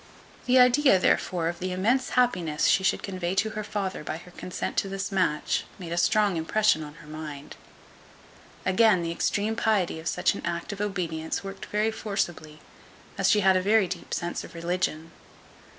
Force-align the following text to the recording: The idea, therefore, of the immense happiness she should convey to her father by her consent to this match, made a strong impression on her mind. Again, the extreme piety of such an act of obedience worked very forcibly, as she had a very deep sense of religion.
The 0.47 0.57
idea, 0.57 0.97
therefore, 0.97 1.47
of 1.47 1.59
the 1.59 1.71
immense 1.71 2.09
happiness 2.17 2.65
she 2.65 2.83
should 2.83 3.03
convey 3.03 3.35
to 3.35 3.51
her 3.51 3.63
father 3.63 4.03
by 4.03 4.17
her 4.17 4.31
consent 4.31 4.75
to 4.77 4.89
this 4.89 5.11
match, 5.11 5.63
made 5.77 5.91
a 5.91 5.95
strong 5.97 6.37
impression 6.37 6.81
on 6.81 6.95
her 6.95 7.07
mind. 7.07 7.55
Again, 8.65 9.03
the 9.03 9.11
extreme 9.11 9.55
piety 9.55 9.99
of 9.99 10.07
such 10.07 10.33
an 10.33 10.41
act 10.43 10.73
of 10.73 10.81
obedience 10.81 11.43
worked 11.43 11.67
very 11.67 11.91
forcibly, 11.91 12.57
as 13.15 13.29
she 13.29 13.41
had 13.41 13.55
a 13.55 13.61
very 13.61 13.87
deep 13.87 14.11
sense 14.11 14.43
of 14.43 14.55
religion. 14.55 15.11